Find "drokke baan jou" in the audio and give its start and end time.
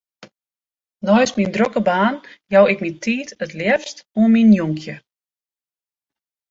1.55-2.65